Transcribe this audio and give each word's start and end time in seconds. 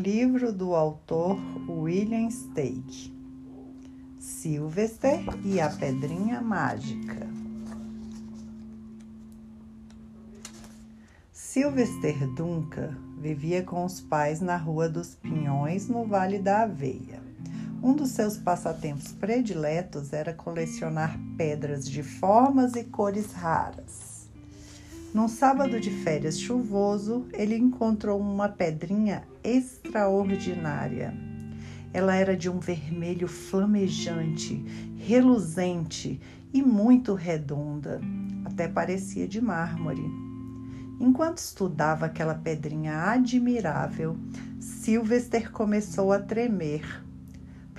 livro 0.00 0.50
do 0.50 0.74
autor 0.74 1.38
William 1.68 2.30
Steig. 2.30 3.14
Sylvester 4.18 5.20
e 5.44 5.60
a 5.60 5.68
Pedrinha 5.68 6.40
Mágica. 6.40 7.28
Sylvester 11.30 12.26
Duncan 12.34 12.96
vivia 13.18 13.62
com 13.62 13.84
os 13.84 14.00
pais 14.00 14.40
na 14.40 14.56
Rua 14.56 14.88
dos 14.88 15.14
Pinhões, 15.14 15.86
no 15.86 16.06
Vale 16.06 16.38
da 16.38 16.62
Aveia. 16.62 17.20
Um 17.82 17.92
dos 17.92 18.12
seus 18.12 18.38
passatempos 18.38 19.12
prediletos 19.12 20.14
era 20.14 20.32
colecionar 20.32 21.18
pedras 21.36 21.86
de 21.86 22.02
formas 22.02 22.74
e 22.74 22.84
cores 22.84 23.32
raras. 23.32 24.09
Num 25.12 25.26
sábado 25.26 25.80
de 25.80 25.90
férias 25.90 26.38
chuvoso, 26.38 27.26
ele 27.32 27.56
encontrou 27.56 28.20
uma 28.20 28.48
pedrinha 28.48 29.24
extraordinária. 29.42 31.12
Ela 31.92 32.14
era 32.14 32.36
de 32.36 32.48
um 32.48 32.60
vermelho 32.60 33.26
flamejante, 33.26 34.64
reluzente 34.96 36.20
e 36.52 36.62
muito 36.62 37.14
redonda, 37.14 38.00
até 38.44 38.68
parecia 38.68 39.26
de 39.26 39.40
mármore. 39.40 40.04
Enquanto 41.00 41.38
estudava 41.38 42.06
aquela 42.06 42.34
pedrinha 42.34 42.94
admirável, 43.10 44.16
Sylvester 44.60 45.50
começou 45.50 46.12
a 46.12 46.20
tremer 46.20 47.02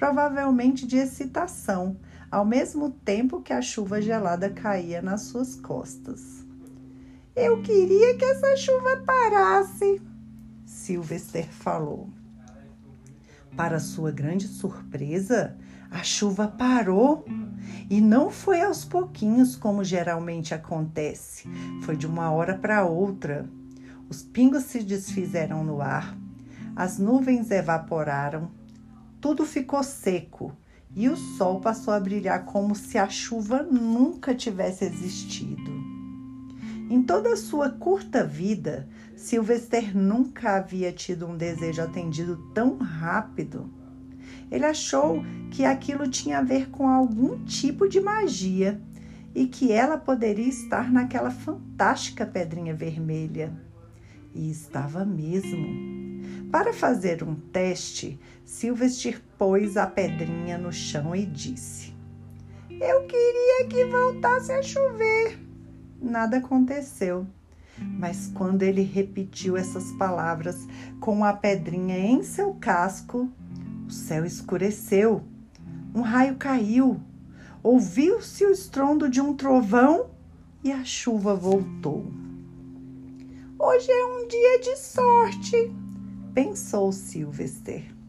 provavelmente 0.02 0.88
de 0.88 0.98
excitação, 0.98 1.96
ao 2.32 2.44
mesmo 2.44 2.90
tempo 2.90 3.40
que 3.40 3.54
a 3.54 3.62
chuva 3.62 4.02
gelada 4.02 4.50
caía 4.50 5.00
nas 5.00 5.22
suas 5.22 5.56
costas. 5.56 6.41
Eu 7.36 7.62
queria 7.62 8.18
que 8.18 8.26
essa 8.26 8.58
chuva 8.58 8.98
parasse, 9.06 10.02
Sylvester 10.66 11.48
falou. 11.48 12.10
Para 13.56 13.80
sua 13.80 14.12
grande 14.12 14.50
surpresa, 14.50 15.58
a 15.90 16.04
chuva 16.04 16.50
parou 16.50 17.24
e 17.90 18.02
não 18.02 18.30
foi 18.30 18.62
aos 18.62 18.84
pouquinhos 18.84 19.56
como 19.56 19.82
geralmente 19.82 20.54
acontece. 20.54 21.48
Foi 21.84 21.96
de 21.96 22.06
uma 22.06 22.30
hora 22.32 22.58
para 22.58 22.84
outra. 22.84 23.50
Os 24.10 24.22
pingos 24.22 24.64
se 24.64 24.84
desfizeram 24.84 25.64
no 25.64 25.82
ar, 25.82 26.18
as 26.76 26.98
nuvens 26.98 27.50
evaporaram, 27.50 28.52
tudo 29.22 29.46
ficou 29.46 29.84
seco 29.84 30.52
e 30.94 31.08
o 31.08 31.16
sol 31.16 31.62
passou 31.62 31.94
a 31.94 32.00
brilhar 32.00 32.44
como 32.44 32.76
se 32.76 32.98
a 32.98 33.08
chuva 33.08 33.64
nunca 33.64 34.36
tivesse 34.36 34.84
existido. 34.84 35.81
Em 36.92 37.02
toda 37.02 37.32
a 37.32 37.38
sua 37.38 37.70
curta 37.70 38.22
vida, 38.22 38.86
Sylvester 39.16 39.98
nunca 39.98 40.58
havia 40.58 40.92
tido 40.92 41.26
um 41.26 41.38
desejo 41.38 41.82
atendido 41.82 42.36
tão 42.54 42.76
rápido. 42.80 43.72
Ele 44.52 44.66
achou 44.66 45.24
que 45.52 45.64
aquilo 45.64 46.10
tinha 46.10 46.40
a 46.40 46.44
ver 46.44 46.70
com 46.70 46.90
algum 46.90 47.46
tipo 47.46 47.88
de 47.88 48.02
magia 48.02 48.78
e 49.34 49.48
que 49.48 49.72
ela 49.72 49.98
poderia 49.98 50.50
estar 50.50 50.92
naquela 50.92 51.32
fantástica 51.32 52.26
pedrinha 52.26 52.74
vermelha. 52.74 53.54
E 54.36 54.52
estava 54.52 55.06
mesmo. 55.06 56.20
Para 56.52 56.74
fazer 56.74 57.24
um 57.24 57.36
teste, 57.36 58.20
Silvestre 58.44 59.18
pôs 59.38 59.78
a 59.78 59.88
pedrinha 59.88 60.58
no 60.58 60.74
chão 60.74 61.16
e 61.16 61.26
disse: 61.26 61.94
Eu 62.70 63.08
queria 63.08 63.66
que 63.70 63.86
voltasse 63.86 64.52
a 64.52 64.62
chover. 64.62 65.51
Nada 66.02 66.38
aconteceu. 66.38 67.28
Mas 67.78 68.32
quando 68.34 68.64
ele 68.64 68.82
repetiu 68.82 69.56
essas 69.56 69.92
palavras 69.94 70.68
com 71.00 71.24
a 71.24 71.34
pedrinha 71.34 71.98
em 71.98 72.24
seu 72.24 72.54
casco, 72.56 73.30
o 73.88 73.92
céu 73.92 74.26
escureceu. 74.26 75.24
Um 75.94 76.02
raio 76.02 76.36
caiu. 76.36 77.00
Ouviu-se 77.64 78.44
o 78.46 78.52
estrondo 78.52 79.08
de 79.08 79.22
um 79.22 79.36
trovão 79.36 80.10
e 80.64 80.72
a 80.72 80.84
chuva 80.84 81.36
voltou. 81.36 82.12
Hoje 83.60 83.92
é 83.92 84.06
um 84.06 84.28
dia 84.28 84.60
de 84.60 84.76
sorte, 84.78 85.72
pensou 86.34 86.92
Sylvester. 86.92 88.01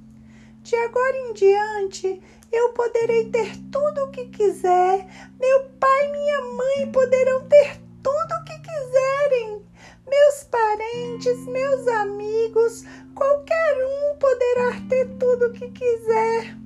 De 0.63 0.77
agora 0.77 1.17
em 1.17 1.33
diante, 1.35 2.23
eu 2.53 2.69
poderei 2.69 3.29
ter 3.31 3.57
tudo 3.71 4.05
o 4.05 4.11
que 4.11 4.27
quiser. 4.27 5.07
Meu 5.41 5.65
pai 5.81 6.07
e 6.07 6.13
minha 6.13 6.41
mãe 6.55 6.93
poderão 6.93 7.49
ter 7.49 7.81
tudo 8.01 8.35
o 8.35 8.45
que 8.45 8.59
quiserem. 8.61 9.63
Meus 10.09 10.45
parentes, 10.45 11.47
meus 11.47 11.89
amigos, 11.89 12.85
qualquer 13.13 13.77
um 13.85 14.19
poderá 14.19 14.81
ter 14.89 15.09
tudo 15.19 15.47
o 15.47 15.53
que 15.53 15.69
quiser. 15.71 16.57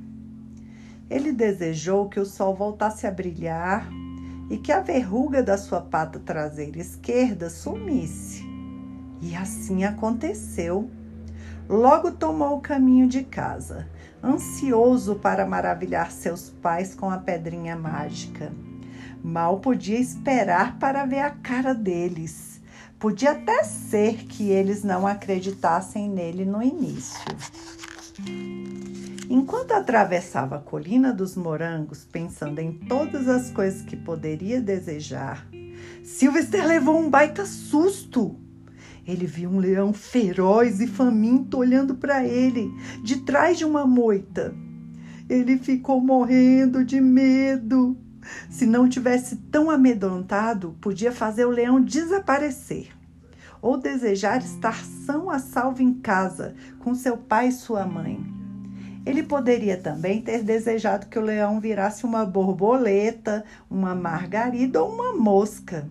Ele 1.08 1.32
desejou 1.32 2.08
que 2.08 2.20
o 2.20 2.26
sol 2.26 2.54
voltasse 2.54 3.06
a 3.06 3.10
brilhar 3.10 3.88
e 4.50 4.58
que 4.58 4.72
a 4.72 4.80
verruga 4.80 5.42
da 5.42 5.56
sua 5.56 5.80
pata 5.80 6.18
traseira 6.18 6.78
esquerda 6.78 7.48
sumisse. 7.48 8.44
E 9.22 9.34
assim 9.34 9.84
aconteceu. 9.84 10.90
Logo 11.68 12.12
tomou 12.12 12.56
o 12.56 12.60
caminho 12.60 13.08
de 13.08 13.24
casa, 13.24 13.88
ansioso 14.22 15.16
para 15.16 15.44
maravilhar 15.44 16.12
seus 16.12 16.48
pais 16.48 16.94
com 16.94 17.10
a 17.10 17.18
pedrinha 17.18 17.74
mágica. 17.74 18.52
Mal 19.22 19.58
podia 19.58 19.98
esperar 19.98 20.78
para 20.78 21.04
ver 21.04 21.20
a 21.20 21.30
cara 21.30 21.74
deles. 21.74 22.60
Podia 22.98 23.32
até 23.32 23.64
ser 23.64 24.24
que 24.26 24.48
eles 24.48 24.84
não 24.84 25.06
acreditassem 25.06 26.08
nele 26.08 26.44
no 26.44 26.62
início. 26.62 27.20
Enquanto 29.28 29.72
atravessava 29.72 30.56
a 30.56 30.60
colina 30.60 31.12
dos 31.12 31.36
morangos, 31.36 32.04
pensando 32.04 32.60
em 32.60 32.72
todas 32.72 33.28
as 33.28 33.50
coisas 33.50 33.82
que 33.82 33.96
poderia 33.96 34.60
desejar, 34.60 35.46
Sylvester 36.04 36.64
levou 36.64 36.96
um 36.96 37.10
baita 37.10 37.44
susto. 37.44 38.38
Ele 39.06 39.24
viu 39.24 39.50
um 39.50 39.58
leão 39.58 39.92
feroz 39.92 40.80
e 40.80 40.86
faminto 40.86 41.58
olhando 41.58 41.94
para 41.94 42.24
ele, 42.24 42.74
de 43.04 43.20
trás 43.20 43.56
de 43.56 43.64
uma 43.64 43.86
moita. 43.86 44.52
Ele 45.28 45.56
ficou 45.58 46.00
morrendo 46.00 46.84
de 46.84 47.00
medo. 47.00 47.96
Se 48.50 48.66
não 48.66 48.88
tivesse 48.88 49.36
tão 49.36 49.70
amedrontado, 49.70 50.76
podia 50.80 51.12
fazer 51.12 51.44
o 51.44 51.50
leão 51.50 51.80
desaparecer. 51.80 52.88
Ou 53.62 53.76
desejar 53.76 54.38
estar 54.38 54.84
são 54.84 55.30
a 55.30 55.38
salvo 55.38 55.82
em 55.82 55.94
casa, 55.94 56.54
com 56.80 56.94
seu 56.94 57.16
pai 57.16 57.48
e 57.48 57.52
sua 57.52 57.86
mãe. 57.86 58.24
Ele 59.04 59.22
poderia 59.22 59.76
também 59.76 60.20
ter 60.20 60.42
desejado 60.42 61.06
que 61.06 61.18
o 61.18 61.22
leão 61.22 61.60
virasse 61.60 62.04
uma 62.04 62.26
borboleta, 62.26 63.44
uma 63.70 63.94
margarida 63.94 64.82
ou 64.82 64.92
uma 64.92 65.12
mosca. 65.12 65.88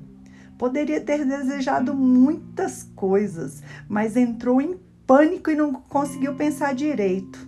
Poderia 0.57 1.01
ter 1.01 1.25
desejado 1.25 1.93
muitas 1.93 2.83
coisas, 2.95 3.61
mas 3.87 4.15
entrou 4.15 4.61
em 4.61 4.79
pânico 5.05 5.49
e 5.49 5.55
não 5.55 5.73
conseguiu 5.73 6.35
pensar 6.35 6.73
direito. 6.73 7.47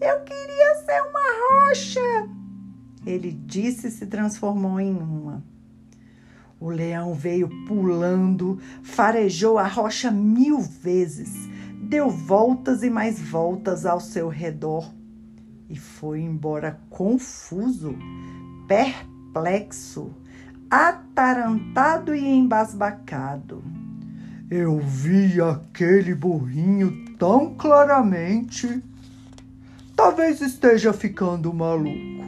Eu 0.00 0.20
queria 0.22 0.74
ser 0.84 1.00
uma 1.02 1.66
rocha, 1.66 2.28
ele 3.06 3.32
disse 3.32 3.88
e 3.88 3.90
se 3.90 4.06
transformou 4.06 4.80
em 4.80 4.96
uma. 4.96 5.42
O 6.60 6.70
leão 6.70 7.14
veio 7.14 7.48
pulando, 7.66 8.58
farejou 8.82 9.58
a 9.58 9.66
rocha 9.66 10.10
mil 10.10 10.60
vezes, 10.60 11.30
deu 11.82 12.10
voltas 12.10 12.82
e 12.82 12.90
mais 12.90 13.20
voltas 13.20 13.86
ao 13.86 14.00
seu 14.00 14.28
redor 14.28 14.92
e 15.68 15.76
foi 15.76 16.20
embora 16.20 16.80
confuso, 16.88 17.94
perplexo, 18.66 20.10
atarantado 20.70 22.14
e 22.14 22.26
embasbacado. 22.26 23.62
Eu 24.50 24.78
vi 24.78 25.40
aquele 25.40 26.14
burrinho 26.14 27.14
tão 27.18 27.54
claramente. 27.54 28.82
Talvez 29.94 30.40
esteja 30.40 30.92
ficando 30.92 31.52
maluco, 31.52 32.24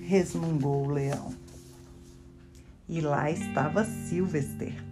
resmungou 0.00 0.86
o 0.86 0.90
leão. 0.90 1.32
E 2.88 3.00
lá 3.00 3.30
estava 3.30 3.84
Silvester, 3.84 4.82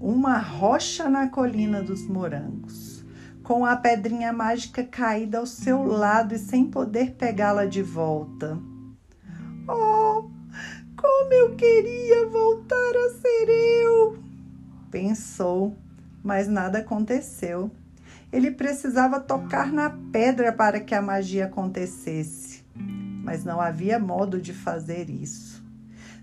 uma 0.00 0.38
rocha 0.38 1.10
na 1.10 1.28
colina 1.28 1.82
dos 1.82 2.06
morangos, 2.08 3.04
com 3.42 3.66
a 3.66 3.76
pedrinha 3.76 4.32
mágica 4.32 4.82
caída 4.82 5.38
ao 5.38 5.46
seu 5.46 5.84
lado 5.84 6.34
e 6.34 6.38
sem 6.38 6.64
poder 6.64 7.12
pegá-la 7.12 7.66
de 7.66 7.82
volta. 7.82 8.58
Oh, 9.68 10.30
como 10.96 11.32
eu 11.32 11.54
queria 11.54 12.26
voltar 12.26 12.92
a 12.96 13.10
ser 13.20 13.48
eu! 13.48 14.18
Pensou, 14.90 15.76
mas 16.24 16.48
nada 16.48 16.78
aconteceu. 16.78 17.70
Ele 18.32 18.50
precisava 18.50 19.20
tocar 19.20 19.72
na 19.72 19.90
pedra 20.10 20.52
para 20.52 20.80
que 20.80 20.94
a 20.94 21.02
magia 21.02 21.46
acontecesse, 21.46 22.64
mas 23.22 23.44
não 23.44 23.60
havia 23.60 23.98
modo 23.98 24.40
de 24.40 24.52
fazer 24.52 25.10
isso. 25.10 25.64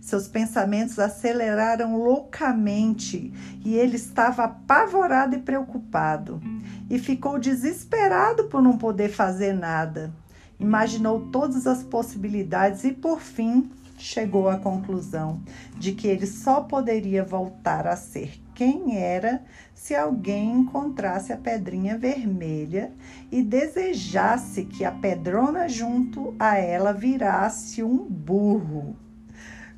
Seus 0.02 0.28
pensamentos 0.28 1.00
aceleraram 1.00 1.98
loucamente 1.98 3.32
e 3.64 3.76
ele 3.76 3.96
estava 3.96 4.44
apavorado 4.44 5.36
e 5.36 5.40
preocupado. 5.40 6.42
E 6.90 7.00
ficou 7.00 7.40
desesperado 7.40 8.46
por 8.46 8.62
não 8.62 8.78
poder 8.78 9.10
fazer 9.10 9.54
nada. 9.54 10.12
Imaginou 10.60 11.30
todas 11.32 11.66
as 11.66 11.84
possibilidades 11.84 12.84
e, 12.84 12.92
por 12.92 13.22
fim, 13.22 13.72
chegou 14.04 14.50
à 14.50 14.58
conclusão 14.58 15.42
de 15.78 15.94
que 15.94 16.08
ele 16.08 16.28
só 16.28 16.62
poderia 16.62 17.24
voltar 17.24 17.88
a 17.88 17.96
ser 17.96 18.42
quem 18.54 18.98
era 18.98 19.42
se 19.74 19.96
alguém 19.96 20.52
encontrasse 20.52 21.32
a 21.32 21.38
pedrinha 21.38 21.98
vermelha 21.98 22.92
e 23.32 23.42
desejasse 23.42 24.66
que 24.66 24.84
a 24.84 24.92
pedrona 24.92 25.70
junto 25.70 26.36
a 26.38 26.58
ela 26.58 26.92
virasse 26.92 27.82
um 27.82 27.98
burro. 27.98 28.96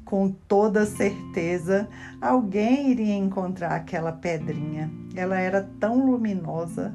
Com 0.04 0.30
toda 0.30 0.86
certeza, 0.86 1.88
alguém 2.20 2.92
iria 2.92 3.16
encontrar 3.16 3.76
aquela 3.76 4.12
pedrinha. 4.12 4.92
Ela 5.16 5.40
era 5.40 5.68
tão 5.80 6.06
luminosa. 6.06 6.94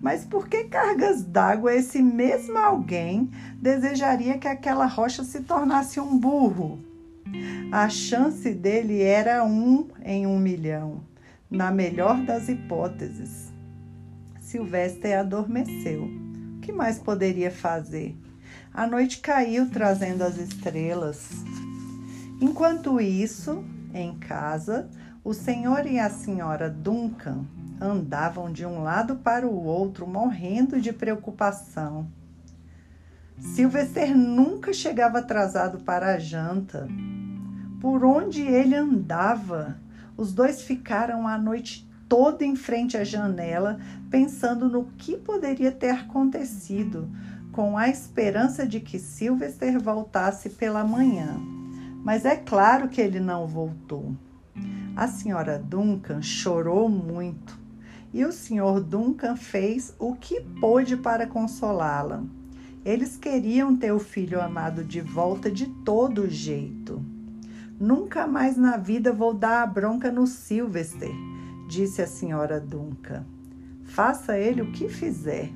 Mas 0.00 0.24
por 0.24 0.48
que 0.48 0.64
cargas 0.64 1.24
d'água 1.24 1.74
esse 1.74 2.00
mesmo 2.00 2.56
alguém 2.56 3.30
desejaria 3.60 4.38
que 4.38 4.48
aquela 4.48 4.86
rocha 4.86 5.24
se 5.24 5.40
tornasse 5.42 5.98
um 5.98 6.18
burro? 6.18 6.78
A 7.70 7.88
chance 7.88 8.54
dele 8.54 9.02
era 9.02 9.44
um 9.44 9.88
em 10.04 10.26
um 10.26 10.38
milhão 10.38 11.02
na 11.50 11.70
melhor 11.70 12.22
das 12.24 12.48
hipóteses. 12.48 13.52
Silvestre 14.40 15.12
adormeceu. 15.14 16.04
O 16.56 16.60
que 16.60 16.72
mais 16.72 16.98
poderia 16.98 17.50
fazer? 17.50 18.16
A 18.72 18.86
noite 18.86 19.20
caiu 19.20 19.68
trazendo 19.70 20.22
as 20.22 20.36
estrelas. 20.36 21.30
Enquanto 22.40 23.00
isso, 23.00 23.64
em 23.92 24.14
casa, 24.18 24.88
o 25.24 25.34
senhor 25.34 25.86
e 25.86 25.98
a 25.98 26.08
senhora 26.08 26.70
Duncan 26.70 27.44
andavam 27.80 28.52
de 28.52 28.64
um 28.66 28.82
lado 28.82 29.16
para 29.16 29.46
o 29.46 29.64
outro, 29.64 30.06
morrendo 30.06 30.80
de 30.80 30.92
preocupação. 30.92 32.08
Sylvester 33.38 34.16
nunca 34.16 34.72
chegava 34.72 35.18
atrasado 35.18 35.78
para 35.80 36.14
a 36.14 36.18
janta. 36.18 36.88
Por 37.80 38.04
onde 38.04 38.42
ele 38.42 38.74
andava, 38.74 39.78
os 40.16 40.32
dois 40.32 40.62
ficaram 40.62 41.26
a 41.28 41.38
noite 41.38 41.88
toda 42.08 42.44
em 42.44 42.56
frente 42.56 42.96
à 42.96 43.04
janela, 43.04 43.78
pensando 44.10 44.68
no 44.68 44.86
que 44.96 45.16
poderia 45.16 45.70
ter 45.70 45.90
acontecido, 45.90 47.08
com 47.52 47.76
a 47.76 47.88
esperança 47.88 48.66
de 48.66 48.80
que 48.80 48.98
Sylvester 48.98 49.80
voltasse 49.80 50.50
pela 50.50 50.82
manhã. 50.82 51.36
Mas 52.02 52.24
é 52.24 52.36
claro 52.36 52.88
que 52.88 53.00
ele 53.00 53.20
não 53.20 53.46
voltou. 53.46 54.14
A 54.96 55.06
senhora 55.06 55.58
Duncan 55.58 56.22
chorou 56.22 56.88
muito 56.88 57.67
e 58.12 58.24
o 58.24 58.32
senhor 58.32 58.80
Duncan 58.80 59.36
fez 59.36 59.94
o 59.98 60.14
que 60.14 60.40
pôde 60.60 60.96
para 60.96 61.26
consolá-la. 61.26 62.22
Eles 62.84 63.16
queriam 63.16 63.76
ter 63.76 63.92
o 63.92 63.98
filho 63.98 64.40
amado 64.40 64.82
de 64.82 65.00
volta 65.00 65.50
de 65.50 65.66
todo 65.84 66.28
jeito. 66.28 67.04
Nunca 67.78 68.26
mais 68.26 68.56
na 68.56 68.76
vida 68.76 69.12
vou 69.12 69.34
dar 69.34 69.62
a 69.62 69.66
bronca 69.66 70.10
no 70.10 70.26
Sylvester, 70.26 71.12
disse 71.68 72.02
a 72.02 72.06
senhora 72.06 72.58
Duncan. 72.58 73.24
Faça 73.84 74.38
ele 74.38 74.62
o 74.62 74.72
que 74.72 74.88
fizer. 74.88 75.50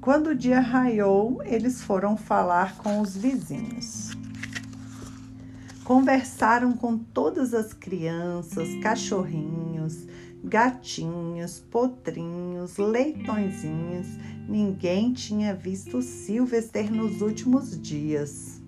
Quando 0.00 0.28
o 0.28 0.34
dia 0.34 0.60
raiou, 0.60 1.42
eles 1.44 1.82
foram 1.82 2.16
falar 2.16 2.76
com 2.78 3.00
os 3.00 3.16
vizinhos. 3.16 4.16
Conversaram 5.84 6.72
com 6.72 6.98
todas 6.98 7.54
as 7.54 7.72
crianças, 7.72 8.68
cachorrinhos, 8.82 10.06
gatinhos, 10.44 11.58
potrinhos, 11.70 12.76
leitõezinhos. 12.76 14.06
Ninguém 14.48 15.12
tinha 15.12 15.54
visto 15.54 16.02
Sylvester 16.02 16.92
nos 16.92 17.20
últimos 17.20 17.80
dias. 17.80 18.60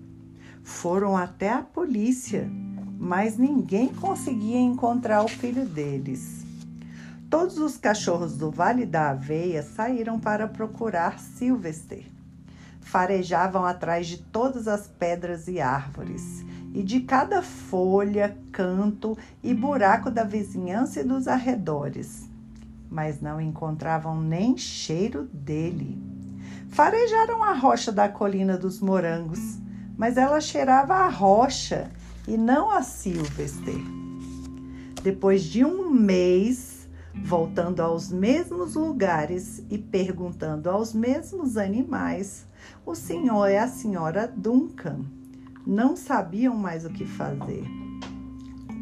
Foram 0.63 1.15
até 1.15 1.51
a 1.51 1.61
polícia 1.61 2.49
mas 2.99 3.37
ninguém 3.37 3.87
conseguia 3.87 4.59
encontrar 4.59 5.23
o 5.23 5.27
filho 5.29 5.65
deles. 5.65 6.45
Todos 7.29 7.57
os 7.57 7.77
cachorros 7.77 8.35
do 8.35 8.51
Vale 8.51 8.85
da 8.85 9.11
Aveia 9.11 9.63
saíram 9.63 10.19
para 10.19 10.47
procurar 10.47 11.17
Sylvester. 11.17 12.03
Farejavam 12.81 13.63
atrás 13.63 14.07
de 14.07 14.17
todas 14.17 14.67
as 14.67 14.87
pedras 14.87 15.47
e 15.47 15.61
árvores, 15.61 16.43
e 16.73 16.83
de 16.83 17.01
cada 17.01 17.41
folha, 17.41 18.37
canto 18.51 19.17
e 19.43 19.53
buraco 19.53 20.11
da 20.11 20.23
vizinhança 20.23 21.01
e 21.01 21.03
dos 21.03 21.27
arredores. 21.27 22.29
Mas 22.89 23.21
não 23.21 23.39
encontravam 23.39 24.19
nem 24.19 24.57
cheiro 24.57 25.25
dele. 25.33 25.97
Farejaram 26.69 27.43
a 27.43 27.53
rocha 27.53 27.91
da 27.91 28.07
colina 28.07 28.57
dos 28.57 28.79
morangos, 28.79 29.57
mas 29.97 30.17
ela 30.17 30.39
cheirava 30.39 30.95
a 30.95 31.09
rocha 31.09 31.91
e 32.27 32.37
não 32.37 32.71
a 32.71 32.81
Sylvester. 32.83 33.79
Depois 35.03 35.43
de 35.43 35.65
um 35.65 35.89
mês, 35.89 36.87
voltando 37.23 37.79
aos 37.79 38.11
mesmos 38.11 38.75
lugares 38.75 39.63
e 39.69 39.77
perguntando 39.77 40.69
aos 40.69 40.93
mesmos 40.93 41.57
animais, 41.57 42.45
o 42.85 42.93
senhor 42.93 43.49
e 43.49 43.57
a 43.57 43.67
senhora 43.67 44.27
Duncan 44.27 45.18
não 45.69 45.95
sabiam 45.95 46.55
mais 46.55 46.83
o 46.85 46.89
que 46.89 47.05
fazer. 47.05 47.63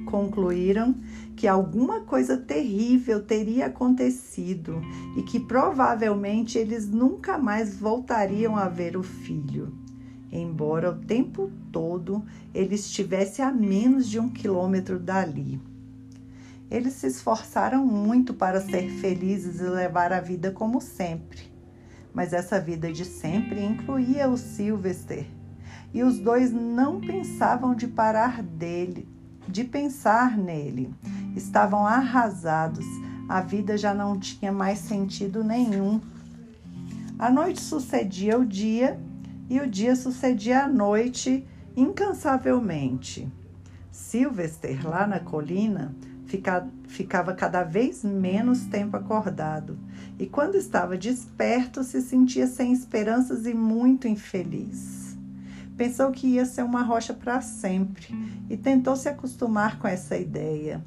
Concluíram 0.05 0.95
que 1.35 1.47
alguma 1.47 2.01
coisa 2.01 2.37
terrível 2.37 3.21
teria 3.21 3.65
acontecido 3.65 4.81
e 5.17 5.21
que 5.21 5.39
provavelmente 5.39 6.57
eles 6.57 6.89
nunca 6.89 7.37
mais 7.37 7.77
voltariam 7.77 8.55
a 8.55 8.69
ver 8.69 8.95
o 8.95 9.03
filho 9.03 9.85
embora 10.31 10.91
o 10.91 10.95
tempo 10.95 11.51
todo 11.71 12.23
ele 12.53 12.75
estivesse 12.75 13.41
a 13.41 13.51
menos 13.51 14.07
de 14.07 14.19
um 14.19 14.29
quilômetro 14.29 14.99
dali. 14.99 15.59
Eles 16.69 16.93
se 16.93 17.07
esforçaram 17.07 17.85
muito 17.85 18.33
para 18.33 18.59
ser 18.59 18.89
felizes 18.99 19.61
e 19.61 19.63
levar 19.63 20.11
a 20.11 20.19
vida 20.19 20.51
como 20.51 20.81
sempre, 20.81 21.43
mas 22.13 22.33
essa 22.33 22.59
vida 22.59 22.91
de 22.91 23.05
sempre 23.05 23.63
incluía 23.63 24.27
o 24.29 24.37
Sylvester, 24.37 25.25
e 25.97 26.03
os 26.03 26.19
dois 26.19 26.51
não 26.53 27.01
pensavam 27.01 27.73
de 27.73 27.87
parar 27.87 28.43
dele, 28.43 29.09
de 29.47 29.63
pensar 29.63 30.37
nele. 30.37 30.93
Estavam 31.35 31.87
arrasados, 31.87 32.85
a 33.27 33.41
vida 33.41 33.75
já 33.75 33.95
não 33.95 34.19
tinha 34.19 34.51
mais 34.51 34.77
sentido 34.77 35.43
nenhum. 35.43 35.99
A 37.17 37.31
noite 37.31 37.59
sucedia 37.59 38.37
o 38.37 38.45
dia 38.45 38.99
e 39.49 39.59
o 39.59 39.67
dia 39.67 39.95
sucedia 39.95 40.65
à 40.65 40.67
noite 40.67 41.43
incansavelmente. 41.75 43.27
Sylvester, 43.91 44.87
lá 44.87 45.07
na 45.07 45.19
colina, 45.19 45.95
fica, 46.27 46.67
ficava 46.87 47.33
cada 47.33 47.63
vez 47.63 48.03
menos 48.03 48.65
tempo 48.65 48.95
acordado 48.95 49.79
e, 50.19 50.27
quando 50.27 50.57
estava 50.57 50.95
desperto, 50.95 51.83
se 51.83 52.03
sentia 52.03 52.45
sem 52.45 52.71
esperanças 52.71 53.47
e 53.47 53.53
muito 53.55 54.07
infeliz. 54.07 55.06
Pensou 55.77 56.11
que 56.11 56.25
ia 56.25 56.43
ser 56.43 56.63
uma 56.63 56.81
rocha 56.81 57.13
para 57.13 57.39
sempre 57.39 58.07
e 58.49 58.57
tentou 58.57 58.95
se 58.95 59.07
acostumar 59.07 59.77
com 59.77 59.87
essa 59.87 60.17
ideia. 60.17 60.83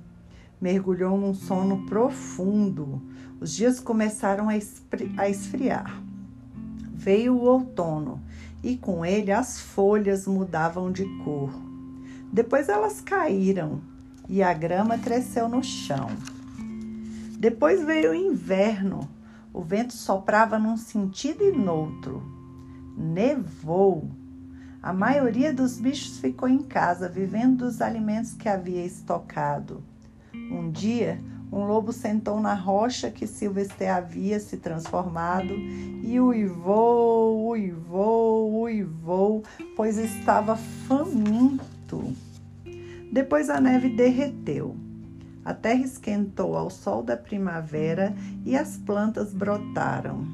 Mergulhou 0.60 1.16
num 1.16 1.32
sono 1.32 1.86
profundo. 1.86 3.00
Os 3.40 3.52
dias 3.52 3.78
começaram 3.78 4.48
a 4.48 5.28
esfriar. 5.28 6.02
Veio 6.92 7.34
o 7.34 7.44
outono 7.44 8.20
e 8.64 8.76
com 8.76 9.06
ele 9.06 9.30
as 9.30 9.60
folhas 9.60 10.26
mudavam 10.26 10.90
de 10.90 11.04
cor. 11.22 11.50
Depois 12.32 12.68
elas 12.68 13.00
caíram 13.00 13.80
e 14.28 14.42
a 14.42 14.52
grama 14.52 14.98
cresceu 14.98 15.48
no 15.48 15.62
chão. 15.62 16.08
Depois 17.38 17.82
veio 17.84 18.10
o 18.10 18.14
inverno. 18.14 19.08
O 19.52 19.62
vento 19.62 19.94
soprava 19.94 20.58
num 20.58 20.76
sentido 20.76 21.44
e 21.44 21.52
noutro. 21.52 22.22
Nevou. 22.98 24.10
A 24.82 24.94
maioria 24.94 25.52
dos 25.52 25.78
bichos 25.78 26.18
ficou 26.18 26.48
em 26.48 26.62
casa, 26.62 27.06
vivendo 27.06 27.66
dos 27.66 27.82
alimentos 27.82 28.32
que 28.32 28.48
havia 28.48 28.82
estocado. 28.84 29.82
Um 30.34 30.70
dia, 30.70 31.20
um 31.52 31.64
lobo 31.64 31.92
sentou 31.92 32.40
na 32.40 32.54
rocha 32.54 33.10
que 33.10 33.26
Silvestre 33.26 33.88
havia 33.88 34.40
se 34.40 34.56
transformado 34.56 35.52
e 36.02 36.18
uivou, 36.18 37.48
uivou, 37.48 38.62
uivou, 38.62 39.44
pois 39.76 39.98
estava 39.98 40.56
faminto. 40.56 42.14
Depois 43.12 43.50
a 43.50 43.60
neve 43.60 43.90
derreteu. 43.90 44.76
A 45.44 45.52
terra 45.52 45.82
esquentou 45.82 46.56
ao 46.56 46.70
sol 46.70 47.02
da 47.02 47.18
primavera 47.18 48.14
e 48.46 48.56
as 48.56 48.78
plantas 48.78 49.34
brotaram. 49.34 50.24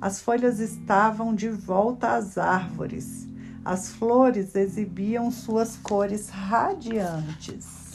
As 0.00 0.22
folhas 0.22 0.58
estavam 0.58 1.34
de 1.34 1.50
volta 1.50 2.14
às 2.14 2.38
árvores. 2.38 3.33
As 3.64 3.88
flores 3.88 4.54
exibiam 4.54 5.30
suas 5.30 5.76
cores 5.76 6.28
radiantes. 6.28 7.94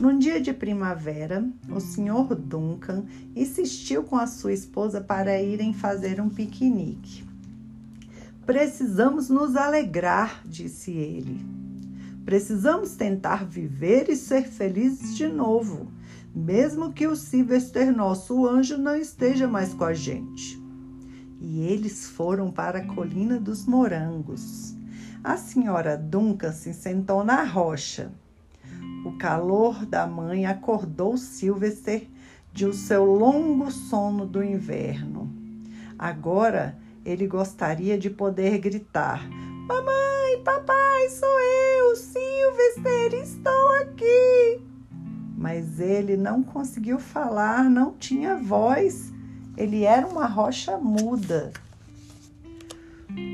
Num 0.00 0.18
dia 0.18 0.40
de 0.40 0.54
primavera, 0.54 1.46
o 1.68 1.78
Sr. 1.78 2.34
Duncan 2.34 3.04
insistiu 3.36 4.02
com 4.02 4.16
a 4.16 4.26
sua 4.26 4.54
esposa 4.54 4.98
para 4.98 5.42
irem 5.42 5.74
fazer 5.74 6.18
um 6.18 6.30
piquenique. 6.30 7.22
Precisamos 8.46 9.28
nos 9.28 9.54
alegrar, 9.54 10.40
disse 10.46 10.92
ele. 10.92 11.44
Precisamos 12.24 12.94
tentar 12.94 13.44
viver 13.44 14.08
e 14.08 14.16
ser 14.16 14.48
felizes 14.48 15.14
de 15.14 15.26
novo, 15.26 15.88
mesmo 16.34 16.90
que 16.92 17.06
o 17.06 17.14
Sylvester, 17.14 17.94
nosso 17.94 18.46
anjo, 18.46 18.78
não 18.78 18.96
esteja 18.96 19.46
mais 19.46 19.74
com 19.74 19.84
a 19.84 19.92
gente. 19.92 20.59
E 21.40 21.62
eles 21.62 22.06
foram 22.06 22.50
para 22.50 22.80
a 22.80 22.86
colina 22.86 23.40
dos 23.40 23.64
morangos. 23.64 24.74
A 25.24 25.38
senhora 25.38 25.96
Duncan 25.96 26.52
se 26.52 26.74
sentou 26.74 27.24
na 27.24 27.44
rocha. 27.44 28.12
O 29.04 29.16
calor 29.16 29.86
da 29.86 30.06
mãe 30.06 30.44
acordou 30.44 31.16
Sylvester 31.16 32.06
de 32.52 32.66
o 32.66 32.74
seu 32.74 33.04
longo 33.04 33.70
sono 33.70 34.26
do 34.26 34.44
inverno. 34.44 35.32
Agora 35.98 36.76
ele 37.04 37.26
gostaria 37.26 37.98
de 37.98 38.10
poder 38.10 38.58
gritar: 38.58 39.26
Mamãe, 39.66 40.42
papai, 40.44 41.08
sou 41.08 41.40
eu, 41.40 41.96
Sylvester, 41.96 43.14
estou 43.22 43.72
aqui. 43.80 44.60
Mas 45.36 45.80
ele 45.80 46.18
não 46.18 46.42
conseguiu 46.42 46.98
falar, 46.98 47.64
não 47.70 47.94
tinha 47.94 48.36
voz. 48.36 49.10
Ele 49.60 49.84
era 49.84 50.06
uma 50.06 50.24
rocha 50.24 50.78
muda. 50.78 51.52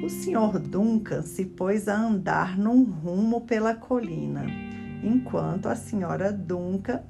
O 0.04 0.09
senhor 0.09 0.59
Duncan 0.59 1.23
se 1.23 1.45
pôs 1.45 1.87
a 1.87 1.97
andar 1.97 2.59
num 2.59 2.83
rumo 2.83 3.42
pela 3.42 3.76
colina, 3.76 4.45
enquanto 5.04 5.66
a 5.66 5.76
senhora 5.76 6.33
Duncan 6.33 7.00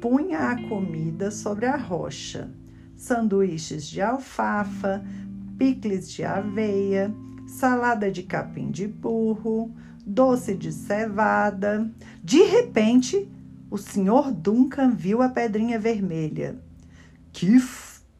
punha 0.00 0.50
a 0.50 0.68
comida 0.68 1.30
sobre 1.30 1.66
a 1.66 1.76
rocha. 1.76 2.50
Sanduíches 2.96 3.86
de 3.86 4.02
alfafa, 4.02 5.00
picles 5.56 6.10
de 6.10 6.24
aveia, 6.24 7.14
salada 7.46 8.10
de 8.10 8.24
capim 8.24 8.72
de 8.72 8.88
burro, 8.88 9.70
doce 10.04 10.56
de 10.56 10.72
cevada. 10.72 11.88
De 12.20 12.42
repente, 12.42 13.30
o 13.70 13.78
senhor 13.78 14.32
Duncan 14.32 14.90
viu 14.90 15.22
a 15.22 15.28
pedrinha 15.28 15.78
vermelha. 15.78 16.58
Que 17.32 17.60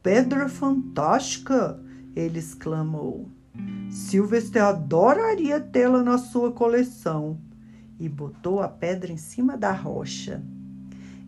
pedra 0.06 0.48
fantástica! 0.48 1.82
ele 2.14 2.38
exclamou. 2.38 3.28
Sylvester 3.90 4.62
adoraria 4.62 5.58
tê-la 5.58 6.00
na 6.00 6.16
sua 6.16 6.52
coleção. 6.52 7.40
E 7.98 8.08
botou 8.08 8.62
a 8.62 8.68
pedra 8.68 9.10
em 9.10 9.16
cima 9.16 9.56
da 9.56 9.72
rocha. 9.72 10.40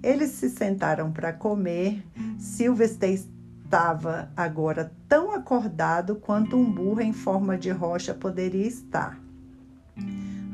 Eles 0.01 0.31
se 0.31 0.49
sentaram 0.49 1.11
para 1.11 1.33
comer. 1.33 2.07
Sylvester 2.39 3.11
estava 3.65 4.31
agora 4.37 4.93
tão 5.09 5.33
acordado 5.33 6.15
quanto 6.15 6.57
um 6.57 6.71
burro 6.73 7.01
em 7.01 7.13
forma 7.13 7.59
de 7.59 7.71
rocha 7.71 8.15
poderia 8.15 8.69
estar. 8.69 9.21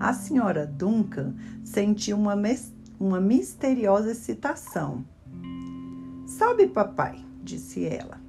A 0.01 0.15
senhora 0.15 0.67
Duncan 0.67 1.35
sentiu 1.63 2.17
uma, 2.17 2.35
uma 2.99 3.21
misteriosa 3.21 4.13
excitação. 4.13 5.05
Sabe, 6.27 6.67
papai, 6.67 7.23
disse 7.45 7.85
ela, 7.85 8.21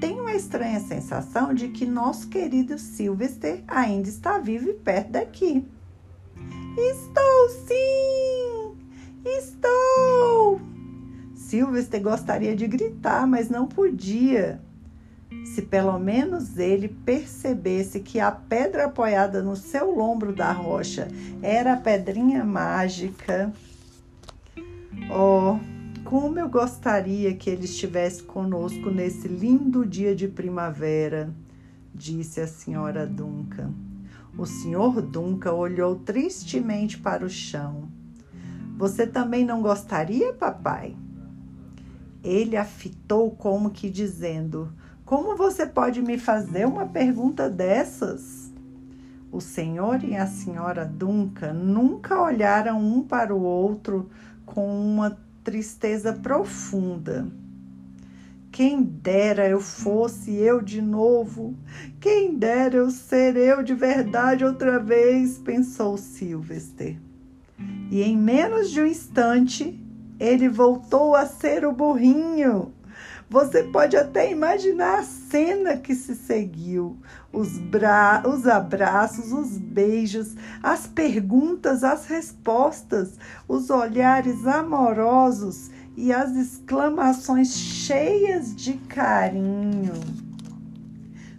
tenho 0.00 0.22
uma 0.22 0.34
estranha 0.34 0.80
sensação 0.80 1.54
de 1.54 1.68
que 1.68 1.86
nosso 1.86 2.28
querido 2.28 2.78
Sylvester 2.78 3.62
ainda 3.66 4.08
está 4.08 4.38
vivo 4.38 4.68
e 4.68 4.74
perto 4.74 5.12
daqui. 5.12 5.64
Estou 6.76 7.48
sim! 7.66 8.76
Estou! 9.24 10.60
Sylvester 11.34 12.02
gostaria 12.02 12.56
de 12.56 12.66
gritar, 12.66 13.26
mas 13.26 13.48
não 13.48 13.66
podia. 13.66 14.60
Se 15.44 15.62
pelo 15.62 15.98
menos 15.98 16.58
ele 16.58 16.88
percebesse 16.88 18.00
que 18.00 18.18
a 18.18 18.30
pedra 18.30 18.86
apoiada 18.86 19.42
no 19.42 19.54
seu 19.54 19.90
lombro 19.90 20.34
da 20.34 20.52
rocha 20.52 21.08
era 21.42 21.74
a 21.74 21.76
pedrinha 21.76 22.44
mágica. 22.44 23.52
Oh, 25.10 25.41
como 26.12 26.38
eu 26.38 26.46
gostaria 26.46 27.34
que 27.34 27.48
ele 27.48 27.64
estivesse 27.64 28.22
conosco 28.22 28.90
nesse 28.90 29.26
lindo 29.26 29.86
dia 29.86 30.14
de 30.14 30.28
primavera, 30.28 31.32
disse 31.94 32.38
a 32.38 32.46
senhora 32.46 33.06
Duncan. 33.06 33.72
O 34.36 34.44
senhor 34.44 35.00
Duncan 35.00 35.52
olhou 35.52 35.96
tristemente 35.96 36.98
para 36.98 37.24
o 37.24 37.30
chão. 37.30 37.88
Você 38.76 39.06
também 39.06 39.42
não 39.42 39.62
gostaria, 39.62 40.34
papai? 40.34 40.94
Ele 42.22 42.58
a 42.58 42.64
fitou 42.66 43.30
como 43.30 43.70
que 43.70 43.88
dizendo: 43.88 44.70
Como 45.06 45.34
você 45.34 45.64
pode 45.64 46.02
me 46.02 46.18
fazer 46.18 46.66
uma 46.66 46.84
pergunta 46.84 47.48
dessas? 47.48 48.52
O 49.30 49.40
senhor 49.40 50.04
e 50.04 50.14
a 50.14 50.26
senhora 50.26 50.84
Duncan 50.84 51.54
nunca 51.54 52.20
olharam 52.20 52.78
um 52.78 53.02
para 53.02 53.34
o 53.34 53.40
outro 53.40 54.10
com 54.44 54.78
uma 54.78 55.16
tristeza 55.42 56.12
profunda. 56.12 57.26
Quem 58.50 58.82
dera 58.82 59.48
eu 59.48 59.60
fosse 59.60 60.34
eu 60.34 60.60
de 60.60 60.82
novo, 60.82 61.56
quem 61.98 62.34
dera 62.36 62.76
eu 62.76 62.90
ser 62.90 63.34
eu 63.36 63.62
de 63.62 63.72
verdade 63.72 64.44
outra 64.44 64.78
vez, 64.78 65.38
pensou 65.38 65.96
Sylvester. 65.96 66.98
E 67.90 68.02
em 68.02 68.16
menos 68.16 68.70
de 68.70 68.82
um 68.82 68.86
instante, 68.86 69.80
ele 70.20 70.48
voltou 70.48 71.14
a 71.14 71.24
ser 71.24 71.64
o 71.64 71.72
burrinho. 71.72 72.72
Você 73.32 73.62
pode 73.62 73.96
até 73.96 74.30
imaginar 74.30 74.98
a 74.98 75.02
cena 75.02 75.78
que 75.78 75.94
se 75.94 76.14
seguiu: 76.14 76.98
os, 77.32 77.56
bra 77.56 78.22
os 78.26 78.46
abraços, 78.46 79.32
os 79.32 79.56
beijos, 79.56 80.36
as 80.62 80.86
perguntas, 80.86 81.82
as 81.82 82.04
respostas, 82.04 83.18
os 83.48 83.70
olhares 83.70 84.46
amorosos 84.46 85.70
e 85.96 86.12
as 86.12 86.36
exclamações 86.36 87.56
cheias 87.56 88.54
de 88.54 88.74
carinho. 88.74 89.94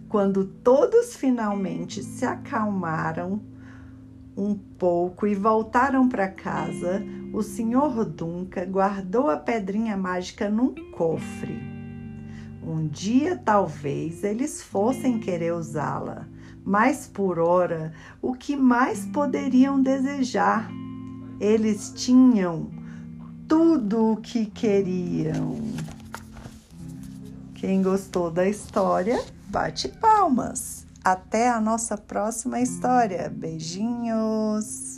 Quando 0.08 0.46
todos 0.46 1.14
finalmente 1.14 2.02
se 2.02 2.24
acalmaram, 2.24 3.40
um 4.36 4.56
pouco 4.56 5.28
e 5.28 5.34
voltaram 5.36 6.08
para 6.08 6.26
casa, 6.26 7.04
o 7.32 7.40
senhor 7.40 8.04
Dunca 8.04 8.64
guardou 8.64 9.30
a 9.30 9.36
pedrinha 9.36 9.96
mágica 9.96 10.50
num 10.50 10.74
cofre. 10.90 11.73
Um 12.66 12.88
dia 12.88 13.36
talvez 13.36 14.24
eles 14.24 14.62
fossem 14.62 15.18
querer 15.18 15.52
usá-la, 15.52 16.26
mas 16.64 17.06
por 17.06 17.38
ora, 17.38 17.92
o 18.22 18.32
que 18.32 18.56
mais 18.56 19.04
poderiam 19.04 19.82
desejar? 19.82 20.70
Eles 21.38 21.92
tinham 21.94 22.70
tudo 23.46 24.12
o 24.12 24.16
que 24.16 24.46
queriam. 24.46 25.58
Quem 27.54 27.82
gostou 27.82 28.30
da 28.30 28.48
história, 28.48 29.22
bate 29.48 29.88
palmas. 29.88 30.86
Até 31.04 31.50
a 31.50 31.60
nossa 31.60 31.98
próxima 31.98 32.60
história. 32.60 33.28
Beijinhos! 33.28 34.93